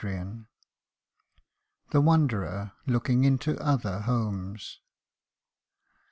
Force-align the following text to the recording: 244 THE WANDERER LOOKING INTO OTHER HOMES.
244 0.01 0.47
THE 1.91 2.01
WANDERER 2.01 2.71
LOOKING 2.87 3.23
INTO 3.23 3.55
OTHER 3.61 3.99
HOMES. 3.99 4.79